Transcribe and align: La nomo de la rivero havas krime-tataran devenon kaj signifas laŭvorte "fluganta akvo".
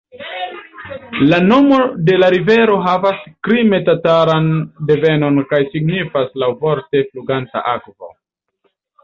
La 1.31 1.37
nomo 1.49 1.77
de 2.07 2.15
la 2.23 2.29
rivero 2.35 2.77
havas 2.85 3.19
krime-tataran 3.49 4.49
devenon 4.89 5.39
kaj 5.53 5.61
signifas 5.77 6.35
laŭvorte 6.47 7.05
"fluganta 7.13 7.65
akvo". 7.77 8.13